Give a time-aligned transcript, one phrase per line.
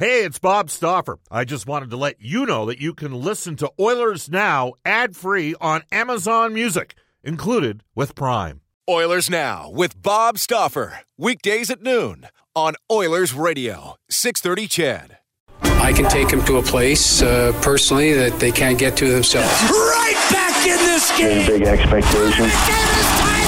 [0.00, 1.18] Hey, it's Bob Stauffer.
[1.30, 5.14] I just wanted to let you know that you can listen to Oilers Now ad
[5.14, 8.62] free on Amazon Music, included with Prime.
[8.88, 11.00] Oilers Now with Bob Stauffer.
[11.18, 15.18] Weekdays at noon on Oilers Radio, 630 CHED.
[15.82, 19.52] I can take them to a place uh, personally that they can't get to themselves.
[19.70, 21.46] Right back in this game.
[21.46, 23.39] Big expectations.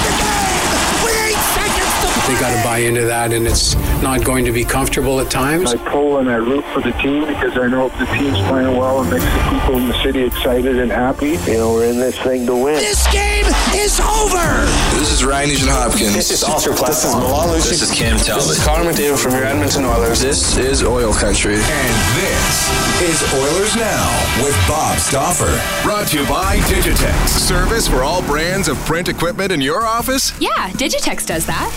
[2.32, 5.74] They got to buy into that, and it's not going to be comfortable at times.
[5.74, 8.74] I pull and I root for the team because I know if the team's playing
[8.74, 11.36] well, it makes the people in the city excited and happy.
[11.44, 12.76] You know, we're in this thing to win.
[12.76, 13.44] This game
[13.76, 14.64] is over.
[14.96, 16.14] This is Ryan Nugent Hopkins.
[16.14, 18.48] This is Oscar This is Malal This is Cam Talbot.
[18.48, 20.22] This is Connor McDavid from your Edmonton Oilers.
[20.22, 21.56] This is Oil Country.
[21.56, 24.08] And this is Oilers Now
[24.42, 25.52] with Bob Stauffer.
[25.82, 27.28] Brought to you by Digitex.
[27.28, 30.32] Service for all brands of print equipment in your office?
[30.40, 31.68] Yeah, Digitex does that.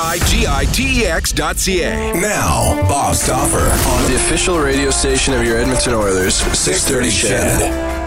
[0.00, 2.14] D-I-G-I-T-E-X dot C-A.
[2.14, 7.99] Now, Bob Stauffer on the official radio station of your Edmonton Oilers, 630 CHED.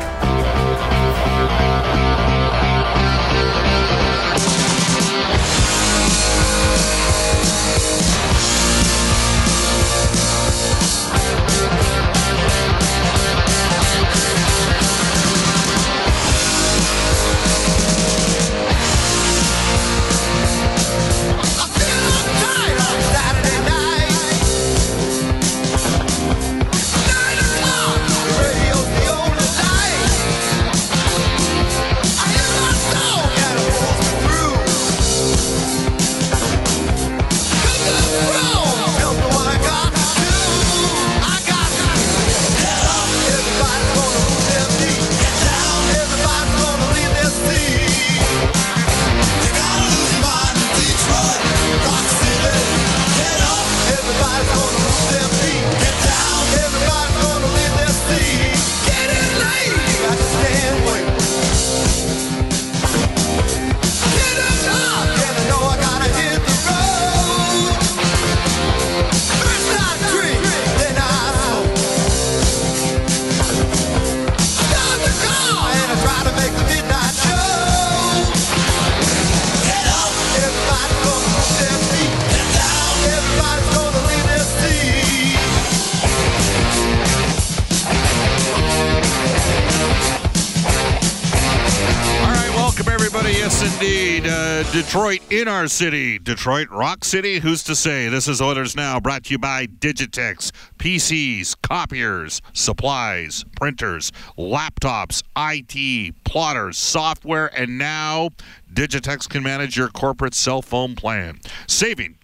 [94.93, 96.19] Detroit in our city.
[96.19, 97.39] Detroit Rock City.
[97.39, 98.09] Who's to say?
[98.09, 100.51] This is Oilers Now, brought to you by Digitex.
[100.77, 108.29] PCs, copiers, supplies, printers, laptops, IT, plotters, software, and now
[108.71, 112.19] Digitex can manage your corporate cell phone plan, saving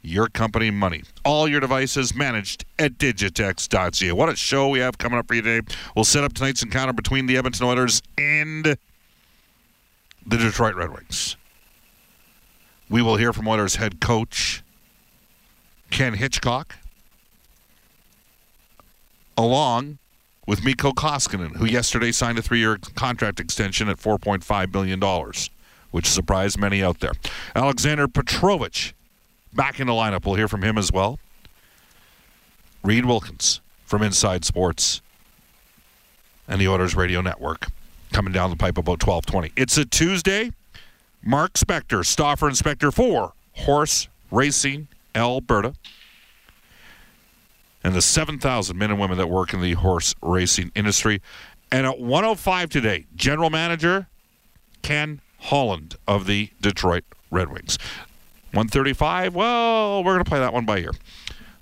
[0.00, 1.02] your company money.
[1.24, 4.12] All your devices managed at digitex.ca.
[4.12, 5.74] What a show we have coming up for you today.
[5.96, 8.64] We'll set up tonight's encounter between the Edmonton Oilers and
[10.24, 11.36] the Detroit Red Wings.
[12.92, 14.62] We will hear from Oilers head coach
[15.88, 16.76] Ken Hitchcock,
[19.34, 19.96] along
[20.46, 25.00] with Mikko Koskinen, who yesterday signed a three-year contract extension at $4.5 million,
[25.90, 27.12] which surprised many out there.
[27.56, 28.92] Alexander Petrovic
[29.54, 30.26] back in the lineup.
[30.26, 31.18] We'll hear from him as well.
[32.84, 35.00] Reed Wilkins from Inside Sports
[36.46, 37.68] and the Oilers Radio Network
[38.12, 39.52] coming down the pipe about 1220.
[39.56, 40.50] It's a Tuesday.
[41.24, 45.74] Mark Spector, Stoffer Inspector for Horse Racing Alberta.
[47.84, 51.20] And the 7,000 men and women that work in the horse racing industry.
[51.70, 54.06] And at 105 today, General Manager
[54.82, 57.78] Ken Holland of the Detroit Red Wings.
[58.52, 60.92] 135, well, we're going to play that one by ear.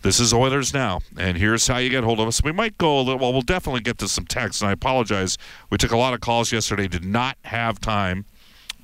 [0.03, 2.43] This is Oilers Now, and here's how you get hold of us.
[2.43, 5.37] We might go a little, well, we'll definitely get to some text, and I apologize.
[5.69, 8.25] We took a lot of calls yesterday, did not have time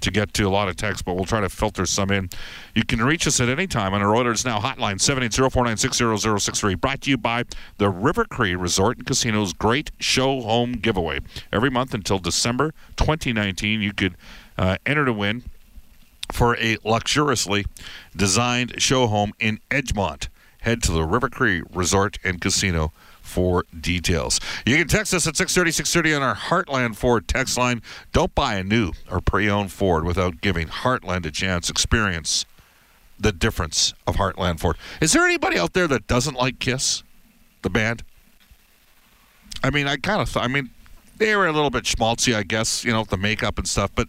[0.00, 2.30] to get to a lot of text, but we'll try to filter some in.
[2.74, 7.10] You can reach us at any time on our Oilers Now hotline, 780-496-0063, brought to
[7.10, 7.44] you by
[7.78, 11.20] the River Cree Resort and Casino's Great Show Home Giveaway.
[11.52, 14.14] Every month until December 2019, you could
[14.58, 15.44] uh, enter to win
[16.32, 17.64] for a luxuriously
[18.14, 20.28] designed show home in Edgemont.
[20.60, 22.92] Head to the River Cree Resort and Casino
[23.26, 24.40] for details.
[24.64, 27.82] You can text us at 630 630 on our Heartland Ford text line.
[28.12, 31.68] Don't buy a new or pre owned Ford without giving Heartland a chance.
[31.68, 32.46] Experience
[33.18, 34.76] the difference of Heartland Ford.
[35.00, 37.02] Is there anybody out there that doesn't like Kiss,
[37.62, 38.02] the band?
[39.62, 40.70] I mean, I kind of thought, I mean,
[41.16, 44.08] they were a little bit schmaltzy, I guess, you know, the makeup and stuff, but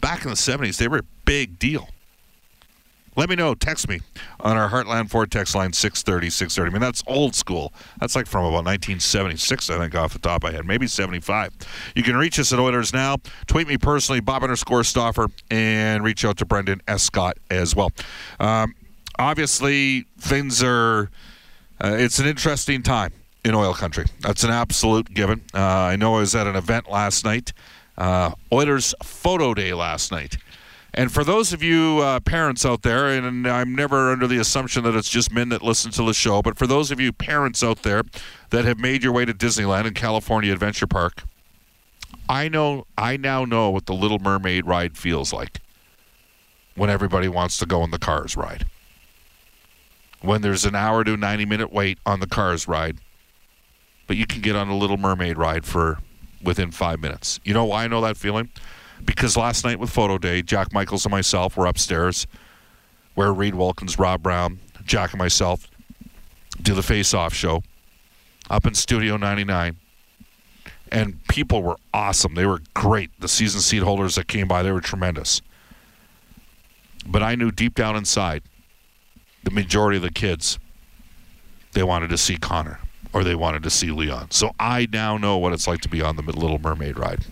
[0.00, 1.88] back in the 70s, they were a big deal.
[3.16, 3.54] Let me know.
[3.54, 4.00] Text me
[4.40, 6.70] on our Heartland Ford text line 630 630.
[6.70, 7.72] I mean, that's old school.
[8.00, 10.66] That's like from about 1976, I think, off the top of my head.
[10.66, 11.52] Maybe 75.
[11.94, 13.16] You can reach us at Oilers Now.
[13.46, 17.04] Tweet me personally, Bob underscore Stauffer, and reach out to Brendan S.
[17.04, 17.92] Scott as well.
[18.40, 18.74] Um,
[19.18, 21.10] obviously, things are.
[21.82, 23.12] Uh, it's an interesting time
[23.44, 24.06] in oil country.
[24.20, 25.42] That's an absolute given.
[25.52, 27.52] Uh, I know I was at an event last night,
[27.98, 30.36] uh, Oilers Photo Day last night.
[30.96, 34.84] And for those of you uh, parents out there, and I'm never under the assumption
[34.84, 37.64] that it's just men that listen to the show, but for those of you parents
[37.64, 38.04] out there
[38.50, 41.24] that have made your way to Disneyland and California Adventure Park,
[42.28, 45.60] I know I now know what the Little Mermaid ride feels like
[46.76, 48.64] when everybody wants to go on the Cars ride.
[50.20, 52.98] When there's an hour to 90 minute wait on the Cars ride,
[54.06, 55.98] but you can get on a Little Mermaid ride for
[56.40, 57.40] within five minutes.
[57.42, 58.50] You know why I know that feeling?
[59.04, 62.26] Because last night with Photo Day, Jack Michaels and myself were upstairs
[63.14, 65.68] where Reed Wilkins, Rob Brown, Jack and myself
[66.60, 67.62] do the Face Off show
[68.50, 69.76] up in Studio 99.
[70.92, 72.34] And people were awesome.
[72.34, 73.10] They were great.
[73.18, 75.42] The season seat holders that came by, they were tremendous.
[77.06, 78.42] But I knew deep down inside,
[79.42, 80.58] the majority of the kids,
[81.72, 82.78] they wanted to see Connor
[83.12, 84.30] or they wanted to see Leon.
[84.30, 87.24] So I now know what it's like to be on the Little Mermaid ride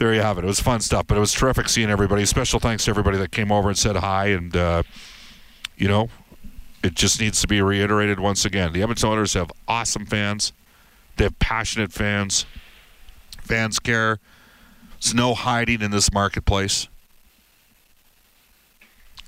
[0.00, 0.44] there you have it.
[0.44, 2.24] It was fun stuff, but it was terrific seeing everybody.
[2.24, 4.28] Special thanks to everybody that came over and said hi.
[4.28, 4.82] And, uh,
[5.76, 6.08] you know,
[6.82, 8.72] it just needs to be reiterated once again.
[8.72, 10.54] The Edmonton Oilers have awesome fans,
[11.16, 12.46] they have passionate fans.
[13.42, 14.20] Fans care.
[15.00, 16.88] There's no hiding in this marketplace.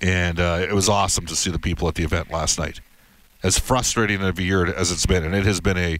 [0.00, 2.80] And uh, it was awesome to see the people at the event last night.
[3.42, 5.98] As frustrating of a year as it's been, and it has been a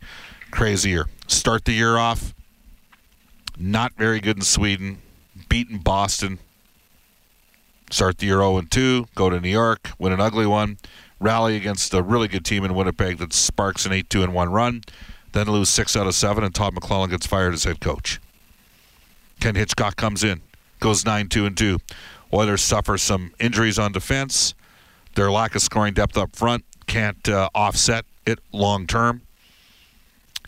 [0.51, 1.07] crazy year.
[1.27, 2.33] Start the year off
[3.59, 4.99] not very good in Sweden.
[5.49, 6.39] Beaten Boston.
[7.91, 9.07] Start the year 0 2.
[9.15, 9.91] Go to New York.
[9.99, 10.79] Win an ugly one.
[11.21, 14.51] Rally against a really good team in Winnipeg that sparks an 8 2 and 1
[14.51, 14.83] run.
[15.33, 18.21] Then lose 6 out of 7, and Todd McLellan gets fired as head coach.
[19.41, 20.41] Ken Hitchcock comes in.
[20.81, 21.79] Goes 9 2 and 2.
[22.35, 24.55] Oilers suffer some injuries on defense.
[25.15, 29.23] Their lack of scoring depth up front can't uh, offset it long term.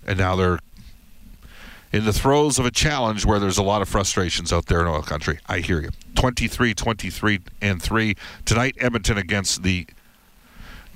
[0.06, 0.58] And now they're
[1.94, 4.88] in the throes of a challenge where there's a lot of frustrations out there in
[4.88, 5.38] oil country.
[5.46, 5.90] I hear you.
[6.16, 9.86] 23 23 and 3 tonight Edmonton against the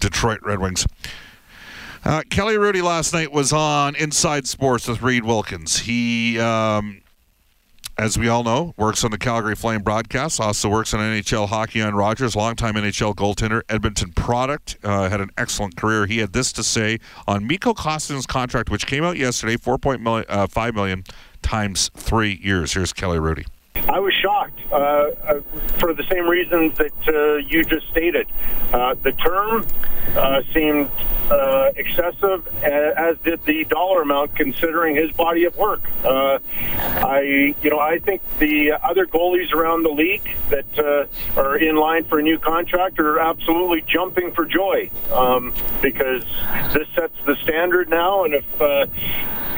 [0.01, 0.89] Detroit Red Wings.
[2.05, 5.81] Uh, Kelly Hrudey last night was on Inside Sports with Reed Wilkins.
[5.81, 7.01] He um,
[7.99, 10.41] as we all know, works on the Calgary Flame broadcast.
[10.41, 12.37] Also works on NHL hockey on Rogers.
[12.37, 14.79] Longtime NHL goaltender, Edmonton product.
[14.85, 16.07] Uh, had an excellent career.
[16.07, 20.07] He had this to say on Mikko Koskinen's contract, which came out yesterday, four point
[20.07, 21.03] uh, five million
[21.43, 22.73] times three years.
[22.73, 23.47] Here's Kelly Hrudey.
[23.89, 25.41] I was shocked uh, uh,
[25.79, 28.27] for the same reasons that uh, you just stated.
[28.73, 29.67] Uh, the term
[30.17, 30.91] uh, seemed
[31.77, 35.89] excessive, as did the dollar amount, considering his body of work.
[36.05, 41.07] I, you know, I think the other goalies around the league that
[41.37, 46.25] are in line for a new contract are absolutely jumping for joy um, because
[46.73, 48.25] this sets the standard now.
[48.25, 48.61] And if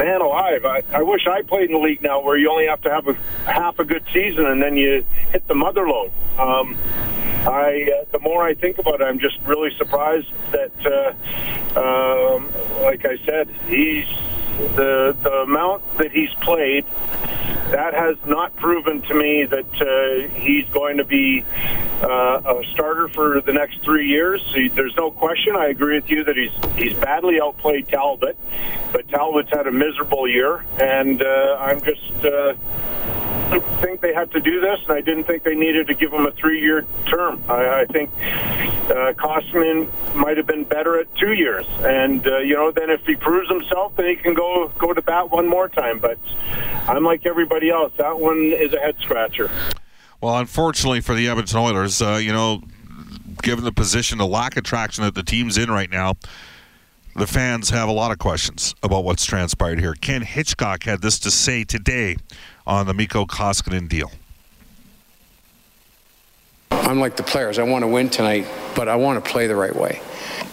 [0.00, 2.80] man alive, I, I wish I played in the league now, where you only have
[2.82, 3.14] to have a
[3.44, 4.99] half a good season and then you
[5.32, 6.12] hit the mother load.
[6.38, 6.76] Um,
[7.46, 12.52] I, uh, the more I think about it, I'm just really surprised that, uh, um,
[12.82, 14.06] like I said, he's
[14.76, 16.84] the the amount that he's played.
[17.70, 21.44] That has not proven to me that uh, he's going to be
[22.02, 24.42] uh, a starter for the next three years.
[24.54, 25.54] He, there's no question.
[25.54, 28.36] I agree with you that he's he's badly outplayed Talbot,
[28.92, 32.24] but Talbot's had a miserable year, and uh, I'm just
[33.52, 36.12] uh, think they had to do this, and I didn't think they needed to give
[36.12, 37.42] him a three-year term.
[37.48, 42.54] I, I think uh, Koskinen might have been better at two years, and uh, you
[42.54, 45.68] know, then if he proves himself, then he can go go to bat one more
[45.68, 45.98] time.
[45.98, 46.18] But
[46.88, 47.92] I'm like everybody else.
[47.96, 49.50] That one is a head scratcher.
[50.20, 52.62] Well, unfortunately for the Edmonton Oilers, uh, you know,
[53.42, 56.14] given the position, the lack of traction that the team's in right now
[57.16, 59.94] the fans have a lot of questions about what's transpired here.
[59.94, 62.16] Ken Hitchcock had this to say today
[62.70, 64.12] on the Mikko Koskinen deal.
[66.70, 67.58] I'm like the players.
[67.58, 68.46] I want to win tonight,
[68.76, 70.00] but I want to play the right way.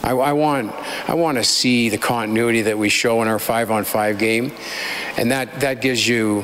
[0.04, 0.74] I, I, want
[1.08, 4.52] I want to see the continuity that we show in our five on five game,
[5.16, 6.44] and that that gives you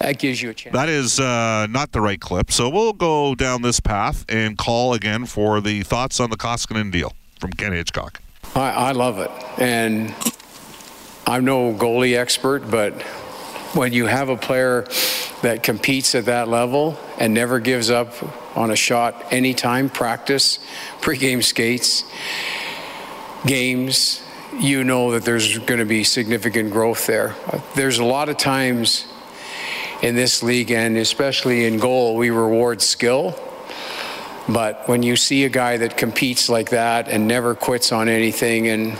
[0.00, 0.74] that gives you a chance.
[0.74, 4.94] That is uh, not the right clip, so we'll go down this path and call
[4.94, 8.20] again for the thoughts on the Koskinen deal from Ken Hitchcock.
[8.56, 10.12] I, I love it, and
[11.24, 12.94] I'm no goalie expert, but
[13.74, 14.86] when you have a player
[15.42, 18.12] that competes at that level and never gives up
[18.56, 20.58] on a shot anytime, practice,
[21.00, 22.04] pregame skates,
[23.46, 24.22] games,
[24.58, 27.34] you know that there's going to be significant growth there.
[27.74, 29.06] There's a lot of times
[30.02, 33.38] in this league, and especially in goal, we reward skill.
[34.48, 38.68] But when you see a guy that competes like that and never quits on anything
[38.68, 38.98] and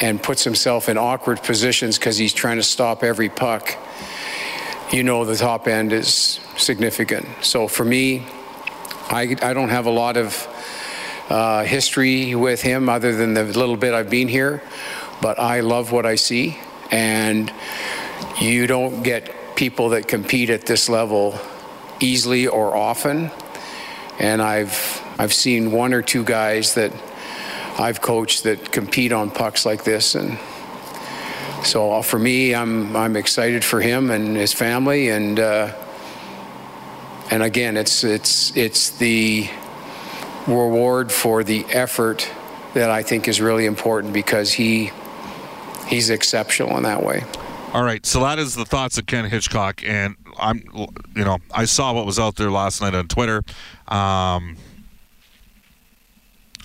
[0.00, 3.76] and puts himself in awkward positions because he's trying to stop every puck,
[4.92, 7.26] you know the top end is significant.
[7.42, 8.26] So for me,
[9.10, 10.46] I, I don't have a lot of
[11.28, 14.62] uh, history with him other than the little bit I've been here,
[15.20, 16.58] but I love what I see.
[16.90, 17.52] And
[18.40, 21.38] you don't get people that compete at this level
[22.00, 23.30] easily or often.
[24.18, 26.92] And I've I've seen one or two guys that
[27.78, 30.38] I've coached that compete on pucks like this, and
[31.64, 35.72] so uh, for me, I'm I'm excited for him and his family, and uh,
[37.30, 39.48] and again, it's it's it's the
[40.46, 42.30] reward for the effort
[42.74, 44.90] that I think is really important because he
[45.86, 47.24] he's exceptional in that way.
[47.74, 50.64] All right, so that is the thoughts of Ken Hitchcock, and I'm,
[51.14, 53.42] you know, I saw what was out there last night on Twitter.
[53.88, 54.56] Um,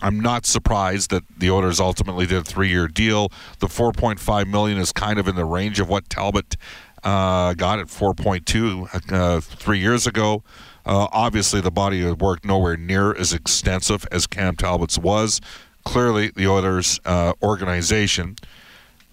[0.03, 3.31] I'm not surprised that the Oilers ultimately did a three-year deal.
[3.60, 6.57] The 4.5 million is kind of in the range of what Talbot
[7.03, 10.43] uh, got at 4.2 uh, three years ago.
[10.86, 15.39] Uh, obviously, the body of work nowhere near as extensive as Cam Talbot's was.
[15.86, 18.36] Clearly, the Oilers uh, organization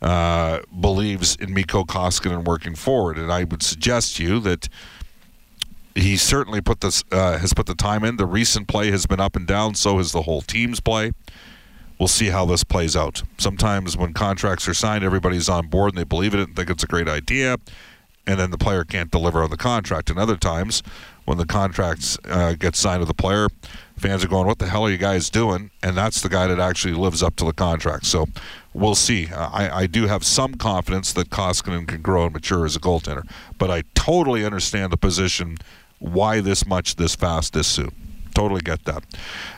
[0.02, 4.68] uh, believes in Mikko Koskinen and working forward, and I would suggest to you that
[5.94, 8.16] he certainly put this uh, has put the time in.
[8.16, 9.74] The recent play has been up and down.
[9.74, 11.12] So has the whole team's play.
[11.98, 13.22] We'll see how this plays out.
[13.36, 16.70] Sometimes when contracts are signed, everybody's on board and they believe in it and think
[16.70, 17.58] it's a great idea,
[18.26, 20.08] and then the player can't deliver on the contract.
[20.08, 20.82] And other times,
[21.26, 23.48] when the contracts uh, get signed with the player,
[23.98, 26.58] fans are going, "What the hell are you guys doing?" And that's the guy that
[26.58, 28.06] actually lives up to the contract.
[28.06, 28.28] So
[28.72, 29.28] we'll see.
[29.28, 32.80] Uh, I, I do have some confidence that Koskinen can grow and mature as a
[32.80, 33.28] goaltender,
[33.58, 35.58] but I totally understand the position
[36.00, 37.92] why this much this fast this soon.
[38.34, 39.04] Totally get that.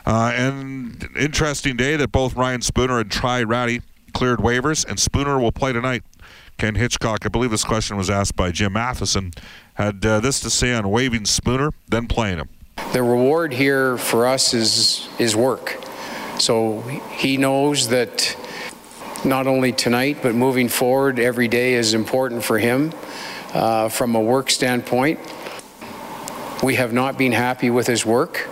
[0.05, 3.81] Uh, and interesting day that both Ryan Spooner and Ty Rattie
[4.13, 6.03] cleared waivers, and Spooner will play tonight.
[6.57, 9.31] Ken Hitchcock, I believe this question was asked by Jim Matheson,
[9.73, 12.49] had uh, this to say on waiving Spooner, then playing him.
[12.93, 15.83] The reward here for us is is work.
[16.39, 18.35] So he knows that
[19.25, 22.91] not only tonight, but moving forward, every day is important for him
[23.53, 25.19] uh, from a work standpoint.
[26.63, 28.47] We have not been happy with his work,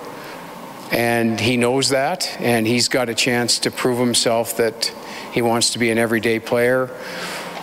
[0.92, 4.94] and he knows that, and he's got a chance to prove himself that
[5.32, 6.90] he wants to be an everyday player,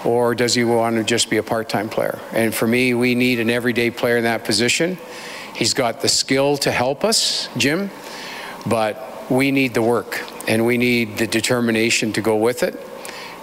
[0.07, 2.19] or does he want to just be a part-time player?
[2.33, 4.97] And for me, we need an everyday player in that position.
[5.55, 7.91] He's got the skill to help us, Jim,
[8.65, 12.81] but we need the work, and we need the determination to go with it.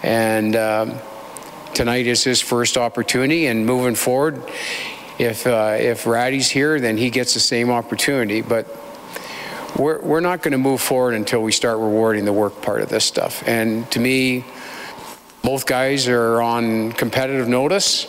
[0.02, 0.96] And um,
[1.76, 4.42] tonight is his first opportunity, and moving forward,
[5.20, 8.42] if uh, if Rattie's here, then he gets the same opportunity.
[8.42, 8.68] But
[9.78, 12.90] we're we're not going to move forward until we start rewarding the work part of
[12.90, 13.44] this stuff.
[13.48, 14.46] And to me,
[15.42, 18.08] both guys are on competitive notice.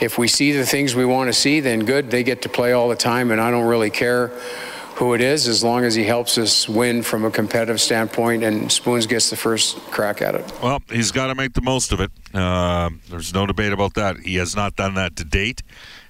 [0.00, 2.10] If we see the things we want to see, then good.
[2.10, 4.30] They get to play all the time, and I don't really care
[4.96, 8.72] who it is as long as he helps us win from a competitive standpoint and
[8.72, 10.52] Spoons gets the first crack at it.
[10.62, 12.10] Well, he's got to make the most of it.
[12.32, 14.16] Uh, there's no debate about that.
[14.20, 15.62] He has not done that to date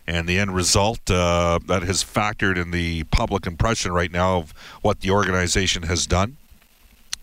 [0.06, 4.52] and the end result uh, that has factored in the public impression right now of
[4.82, 6.36] what the organization has done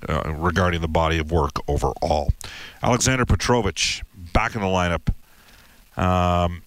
[0.08, 2.32] uh, regarding the body of work overall.
[2.82, 4.02] Alexander Petrovic
[4.34, 5.14] back in the lineup
[5.98, 6.62] um,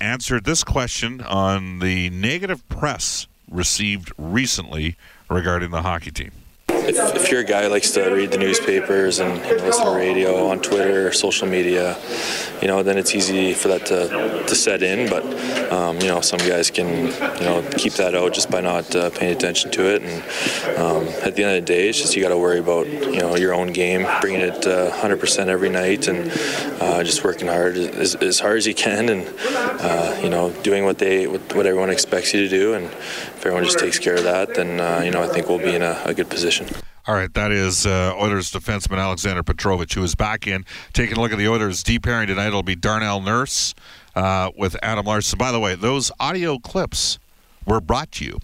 [0.00, 4.96] answered this question on the negative press received recently
[5.28, 6.32] regarding the hockey team
[6.88, 9.92] if, if you're a guy who likes to read the newspapers and know, listen to
[9.92, 11.96] radio on Twitter, social media,
[12.60, 15.08] you know, then it's easy for that to, to set in.
[15.08, 15.24] But
[15.72, 19.10] um, you know, some guys can you know keep that out just by not uh,
[19.10, 20.02] paying attention to it.
[20.02, 22.86] And um, at the end of the day, it's just you got to worry about
[22.86, 26.30] you know your own game, bringing it uh, 100% every night, and
[26.80, 30.84] uh, just working hard as, as, hard as you can, and uh, you know doing
[30.84, 32.74] what they what, what everyone expects you to do.
[32.74, 32.90] And
[33.42, 35.74] if everyone just takes care of that, then uh, you know I think we'll be
[35.74, 36.68] in a, a good position.
[37.08, 41.20] All right, that is uh, Oilers defenseman Alexander Petrovic, who is back in taking a
[41.20, 42.46] look at the Oilers' deep pairing tonight.
[42.46, 43.74] It'll be Darnell Nurse
[44.14, 45.38] uh, with Adam Larsson.
[45.38, 47.18] By the way, those audio clips
[47.66, 48.38] were brought to you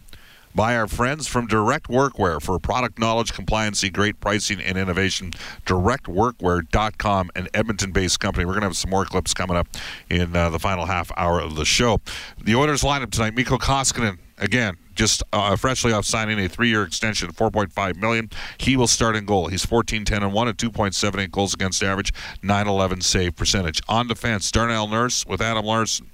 [0.53, 5.31] by our friends from Direct Workwear for product knowledge, compliancy, great pricing, and innovation.
[5.67, 8.45] DirectWorkwear.com, an Edmonton based company.
[8.45, 9.69] We're going to have some more clips coming up
[10.11, 12.01] in uh, the final half hour of the show.
[12.43, 17.33] The Oilers lineup tonight Mikko Koskinen, again, just uh, freshly off signing a three-year extension,
[17.33, 18.29] 4.5 million.
[18.59, 19.47] He will start in goal.
[19.47, 22.13] He's 14, 10, and one at 2.78 goals against average,
[22.43, 23.81] 911 save percentage.
[23.89, 26.11] On defense, Darnell Nurse with Adam Larsson.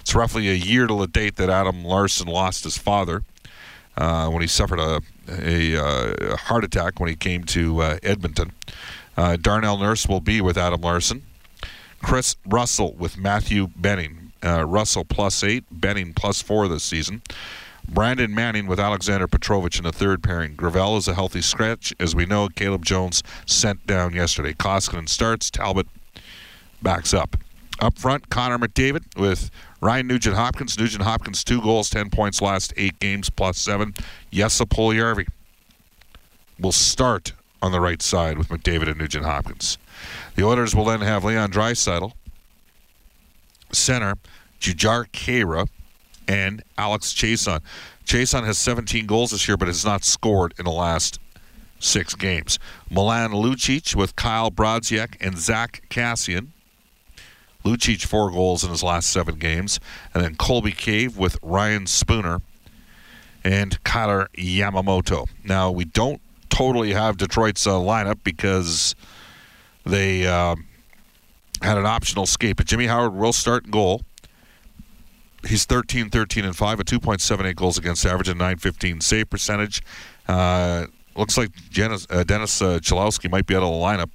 [0.00, 3.24] It's roughly a year to the date that Adam Larsson lost his father
[3.96, 8.52] uh, when he suffered a, a, uh, heart attack when he came to uh, Edmonton.
[9.16, 11.24] Uh, Darnell Nurse will be with Adam Larsson.
[12.00, 14.32] Chris Russell with Matthew Benning.
[14.40, 17.22] Uh, Russell plus eight, Benning plus four this season.
[17.88, 20.54] Brandon Manning with Alexander Petrovic in the third pairing.
[20.54, 21.94] Gravel is a healthy scratch.
[21.98, 24.52] As we know, Caleb Jones sent down yesterday.
[24.52, 25.86] Koskinen starts, Talbot
[26.82, 27.36] backs up.
[27.80, 30.78] Up front, Connor McDavid with Ryan Nugent Hopkins.
[30.78, 33.94] Nugent Hopkins, two goals, 10 points last eight games, plus seven.
[34.30, 35.26] Jesse Puljujärvi
[36.60, 39.78] will start on the right side with McDavid and Nugent Hopkins.
[40.36, 42.12] The Oilers will then have Leon Draisaitl,
[43.72, 44.16] center,
[44.60, 45.68] Jujar Khaira,
[46.28, 47.60] and Alex Chiasson.
[48.04, 51.18] Chiasson has 17 goals this year, but has not scored in the last
[51.80, 52.58] six games.
[52.90, 56.48] Milan Lucic with Kyle Brodziak and Zack Kassian.
[57.64, 59.80] Lucic four goals in his last seven games,
[60.14, 62.40] and then Colby Cave with Ryan Spooner
[63.42, 65.28] and Kailer Yamamoto.
[65.44, 66.20] Now we don't
[66.50, 68.94] totally have Detroit's uh, lineup because
[69.84, 70.54] they uh,
[71.62, 74.02] had an optional skate, but Jimmy Howard will start goal.
[75.46, 79.82] He's 13, 13, and 5, a 2.78 goals against average and 915 save percentage.
[80.26, 84.10] Uh, looks like Dennis, uh, Dennis uh, Cholowski might be out of the lineup,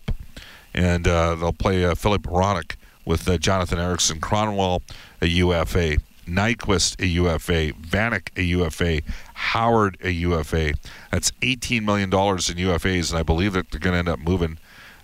[0.74, 2.76] and uh, they'll play uh, Filip Hronek
[3.06, 4.82] with uh, Jonathan Ericsson, Kronwall,
[5.22, 9.02] a UFA, Nyquist, a UFA, Vanek, a UFA,
[9.34, 10.74] Howard, a UFA.
[11.12, 14.58] That's $18 million in UFAs, and I believe that they're going to end up moving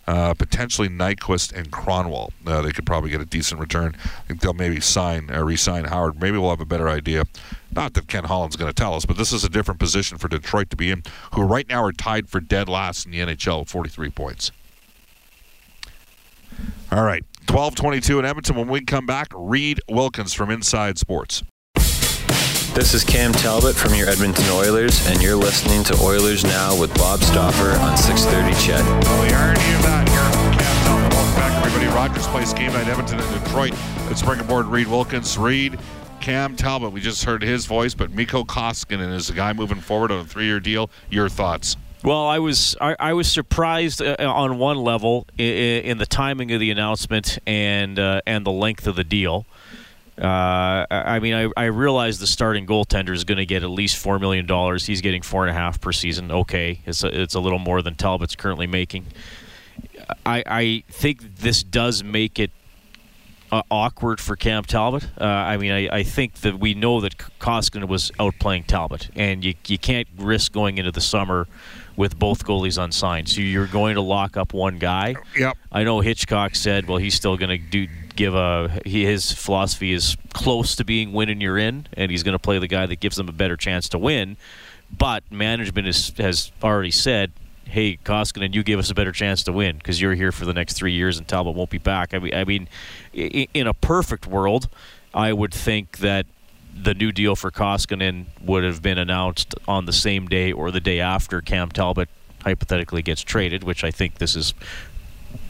[0.09, 2.31] uh, potentially Nyquist and Kronwall.
[2.43, 3.95] Uh, they could probably get a decent return.
[4.03, 6.19] I think they'll maybe sign, uh, re-sign Howard.
[6.19, 7.25] Maybe we'll have a better idea.
[7.75, 10.27] Not that Ken Holland's going to tell us, but this is a different position for
[10.27, 11.03] Detroit to be in,
[11.35, 14.51] who right now are tied for dead last in the NHL with 43 points.
[16.91, 18.55] All right, 12:22 in Edmonton.
[18.55, 21.43] When we come back, Reed Wilkins from Inside Sports.
[22.73, 26.93] This is Cam Talbot from your Edmonton Oilers, and you're listening to Oilers Now with
[26.95, 28.85] Bob Stauffer on 630 CHED.
[28.85, 31.13] Well, the irony of that here, Cam Talbot.
[31.13, 31.87] Welcome back, everybody.
[31.87, 33.73] Rogers Place game night, Edmonton and Detroit.
[34.05, 35.37] Let's bring aboard Reed Wilkins.
[35.37, 35.79] Reed,
[36.21, 36.91] Cam Talbot.
[36.91, 40.25] We just heard his voice, but Mikko Koskinen is the guy moving forward on a
[40.25, 40.91] three-year deal.
[41.09, 41.75] Your thoughts?
[42.03, 46.51] Well, I was I, I was surprised uh, on one level in, in, the timing
[46.53, 49.45] of the announcement and uh, and the length of the deal.
[50.19, 53.97] Uh, I mean, I, I realize the starting goaltender is going to get at least
[53.97, 54.85] four million dollars.
[54.85, 56.29] He's getting four and a half per season.
[56.31, 59.05] Okay, it's a, it's a little more than Talbot's currently making.
[60.25, 62.51] I I think this does make it
[63.51, 65.07] uh, awkward for Cam Talbot.
[65.19, 69.43] Uh, I mean, I, I think that we know that Koskinen was outplaying Talbot, and
[69.43, 71.47] you you can't risk going into the summer
[71.99, 73.27] with both goalies unsigned.
[73.27, 75.15] So you're going to lock up one guy.
[75.37, 75.57] Yep.
[75.69, 79.91] I know Hitchcock said, well, he's still going to do give a he, his philosophy
[79.91, 82.85] is close to being win and you're in, and he's going to play the guy
[82.85, 84.37] that gives them a better chance to win.
[84.97, 87.33] But management is, has already said,
[87.65, 90.53] hey, Koskinen, you give us a better chance to win because you're here for the
[90.53, 92.13] next three years and Talbot won't be back.
[92.13, 92.69] I mean, I mean,
[93.13, 94.69] in a perfect world,
[95.13, 96.25] I would think that
[96.81, 100.79] the new deal for Koskinen would have been announced on the same day or the
[100.79, 102.09] day after Cam Talbot
[102.43, 104.53] hypothetically gets traded, which I think this is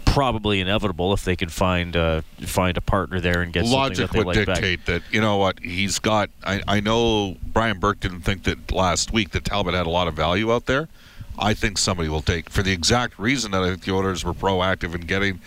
[0.06, 4.26] probably inevitable if they can find uh, find a partner there and get logic would
[4.26, 4.86] like dictate back.
[4.86, 6.30] that you know what he's got.
[6.44, 10.08] I, I know Brian Burke didn't think that last week that Talbot had a lot
[10.08, 10.90] of value out there.
[11.38, 14.34] I think somebody will take for the exact reason that I think the Oilers were
[14.34, 15.40] proactive in getting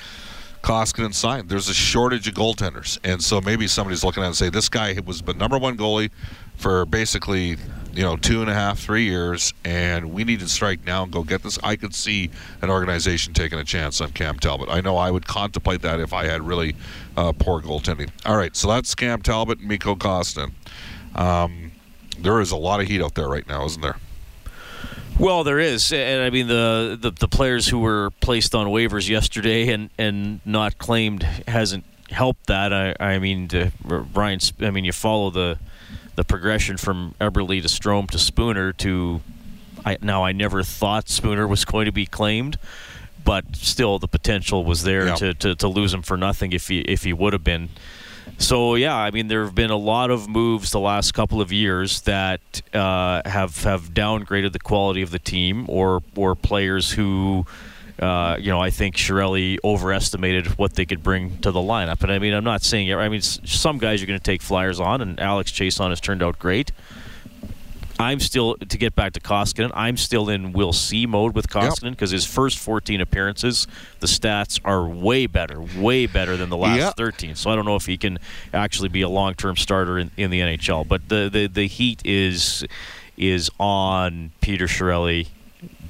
[0.62, 1.48] Koskinen signed.
[1.48, 4.68] There's a shortage of goaltenders, and so maybe somebody's looking at it and say this
[4.68, 6.10] guy was the number one goalie
[6.56, 7.56] for basically
[7.92, 11.12] you know two and a half, three years, and we need to strike now and
[11.12, 11.58] go get this.
[11.62, 12.30] I could see
[12.62, 14.68] an organization taking a chance on Cam Talbot.
[14.68, 16.76] I know I would contemplate that if I had really
[17.16, 18.10] uh, poor goaltending.
[18.24, 20.52] All right, so that's Cam Talbot and Mikko Koskinen.
[21.14, 21.72] Um,
[22.20, 23.96] there is a lot of heat out there right now, isn't there?
[25.18, 29.08] Well, there is, and I mean the, the, the players who were placed on waivers
[29.08, 32.72] yesterday and, and not claimed hasn't helped that.
[32.72, 34.38] I I mean, to, Brian.
[34.60, 35.58] I mean, you follow the
[36.14, 39.20] the progression from Eberle to Strome to Spooner to.
[39.84, 42.56] I, now, I never thought Spooner was going to be claimed,
[43.24, 45.14] but still, the potential was there yeah.
[45.16, 47.70] to, to, to lose him for nothing if he if he would have been.
[48.42, 51.52] So yeah, I mean there have been a lot of moves the last couple of
[51.52, 52.40] years that
[52.74, 57.46] uh, have have downgraded the quality of the team, or or players who.
[57.98, 62.02] Uh, you know, I think Chiarelli overestimated what they could bring to the lineup.
[62.02, 62.92] And I mean, I'm not saying.
[62.92, 66.20] I mean, some guys you're going to take flyers on, and Alex Chiasson has turned
[66.20, 66.72] out great.
[67.98, 69.70] I'm still to get back to Koskinen.
[69.74, 73.66] I'm still in we'll see mode with Koskinen because his first 14 appearances,
[74.00, 76.96] the stats are way better, way better than the last Yep.
[76.96, 77.34] 13.
[77.36, 78.18] So I don't know if he can
[78.52, 80.86] actually be a long-term starter in, in the NHL.
[80.88, 82.64] But the, the the heat is
[83.16, 85.28] is on Peter Chiarelli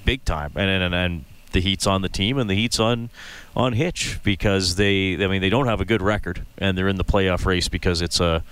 [0.04, 3.10] big time, and and and the heat's on the team, and the heat's on
[3.54, 6.96] on Hitch because they I mean they don't have a good record, and they're in
[6.96, 8.42] the playoff race because it's a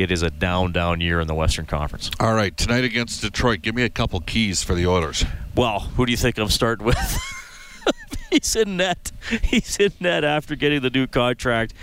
[0.00, 2.10] it is a down down year in the Western Conference.
[2.18, 5.24] All right, tonight against Detroit, give me a couple keys for the Oilers.
[5.54, 6.96] Well, who do you think I'm starting with?
[8.30, 9.10] He's in net.
[9.42, 11.74] He's in net after getting the new contract.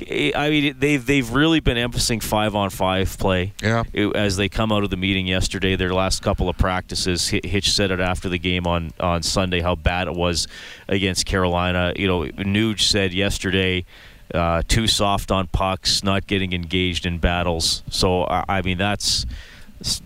[0.00, 3.52] I mean, they've they've really been emphasizing five on five play.
[3.62, 3.84] Yeah.
[4.14, 7.90] As they come out of the meeting yesterday, their last couple of practices, Hitch said
[7.90, 10.48] it after the game on on Sunday how bad it was
[10.88, 11.92] against Carolina.
[11.96, 13.84] You know, Nuge said yesterday.
[14.32, 17.82] Uh, too soft on pucks, not getting engaged in battles.
[17.90, 19.26] So I mean that's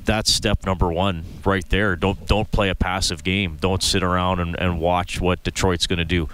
[0.05, 1.97] that's step number one right there.
[1.97, 3.59] Don't don't play a passive game.
[3.61, 6.29] Don't sit around and, and watch what Detroit's going to do.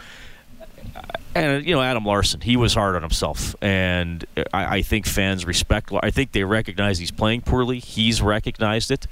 [1.34, 5.46] And you know Adam Larsson, he was hard on himself, and I, I think fans
[5.46, 5.92] respect.
[6.02, 7.78] I think they recognize he's playing poorly.
[7.78, 9.06] He's recognized it.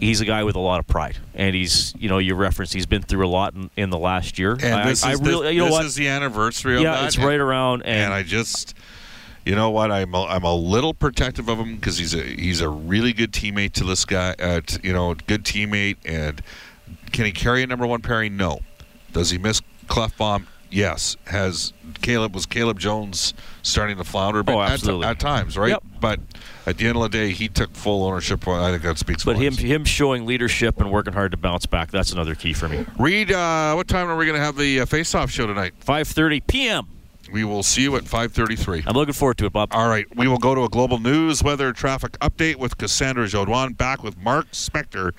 [0.00, 2.86] He's a guy with a lot of pride, and he's you know you referenced he's
[2.86, 4.52] been through a lot in, in the last year.
[4.52, 5.84] And I, this I is really the, you know this what?
[5.84, 7.06] is the anniversary of yeah, that.
[7.06, 8.74] it's right around, and, and I just,
[9.44, 12.60] you know what, I'm a, I'm a little protective of him because he's a he's
[12.60, 14.34] a really good teammate to this guy.
[14.38, 16.42] Uh, t- you know, good teammate, and
[17.12, 18.36] can he carry a number one pairing?
[18.36, 18.60] No.
[19.12, 20.46] Does he miss Klefbom?
[20.70, 21.16] Yes.
[21.26, 24.42] Has Caleb was Caleb Jones starting to flounder?
[24.42, 25.06] But Oh, at- absolutely.
[25.06, 25.70] At, times, right?
[25.70, 25.82] Yep.
[26.00, 26.20] But
[26.66, 28.46] at the end of the day, he took full ownership.
[28.46, 29.24] I think that speaks.
[29.24, 32.68] but him him showing leadership and working hard to bounce back that's another key for
[32.68, 32.86] me.
[32.98, 35.74] Reed, uh, what time are we going to have the uh, face-off show tonight?
[35.84, 36.86] 5:30 p.m.
[37.32, 38.84] We will see you at 5:33.
[38.86, 39.68] I'm looking forward to it, Bob.
[39.72, 43.76] All right, we will go to a global news weather traffic update with Cassandra Jodwan.
[43.76, 45.12] Back with Mark Spector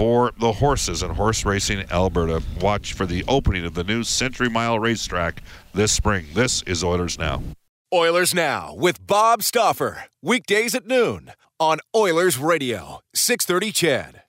[0.00, 2.42] for the horses and horse racing Alberta.
[2.58, 5.42] Watch for the opening of the new Century Mile racetrack
[5.74, 6.24] this spring.
[6.32, 7.42] This is Oilers Now.
[7.92, 10.04] Oilers Now with Bob Stauffer.
[10.22, 14.22] Weekdays at noon on Oilers Radio, 630 CHED.